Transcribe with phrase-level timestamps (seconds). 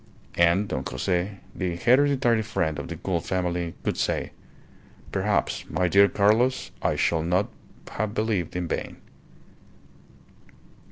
[0.33, 4.31] And Don Jose, the hereditary friend of the Gould family, could say:
[5.11, 7.49] "Perhaps, my dear Carlos, I shall not
[7.89, 8.97] have believed in vain."